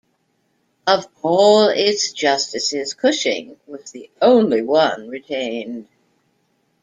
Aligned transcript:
Of 0.87 1.07
all 1.21 1.67
its 1.67 2.11
justices, 2.11 2.95
Cushing 2.95 3.57
was 3.67 3.91
the 3.91 4.09
only 4.19 4.63
one 4.63 5.09
retained. 5.09 5.89